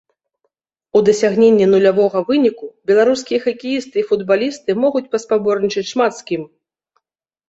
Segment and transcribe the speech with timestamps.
[0.99, 6.43] У дасягненні нулявога выніку беларускія хакеісты і футбалісты могуць паспаборнічаць шмат з кім.